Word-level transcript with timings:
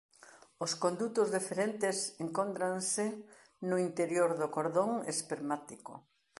Os 0.65 0.71
condutos 0.83 1.31
deferentes 1.37 1.97
encóntranse 2.25 3.05
no 3.69 3.77
interior 3.87 4.29
do 4.39 4.47
cordón 4.55 4.91
espermático. 5.13 5.93